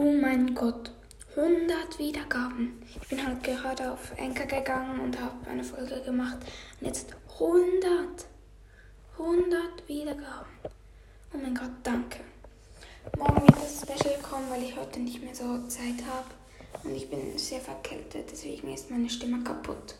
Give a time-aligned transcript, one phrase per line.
[0.00, 0.92] Oh mein Gott,
[1.34, 2.80] 100 Wiedergaben.
[2.88, 6.36] Ich bin halt gerade auf Enker gegangen und habe eine Folge gemacht.
[6.80, 8.24] Und jetzt 100.
[9.18, 10.46] 100 Wiedergaben.
[11.34, 12.20] Oh mein Gott, danke.
[13.16, 16.30] Morgen wird das Special kommen, weil ich heute nicht mehr so Zeit habe.
[16.84, 19.96] Und ich bin sehr verkältet, deswegen ist meine Stimme kaputt.